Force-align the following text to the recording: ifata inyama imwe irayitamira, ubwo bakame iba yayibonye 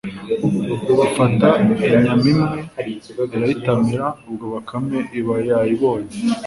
ifata 1.05 1.49
inyama 1.61 2.25
imwe 2.31 2.33
irayitamira, 3.33 4.05
ubwo 4.29 4.45
bakame 4.53 4.99
iba 5.19 5.35
yayibonye 5.47 6.13